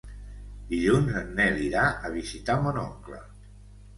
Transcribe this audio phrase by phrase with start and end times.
[0.71, 3.21] Dilluns en Nel irà a visitar mon oncle.